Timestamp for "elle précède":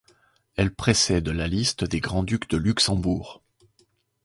0.55-1.29